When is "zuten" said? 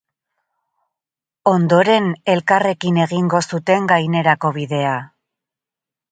3.51-3.85